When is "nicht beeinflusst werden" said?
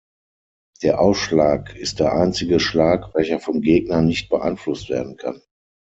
4.01-5.15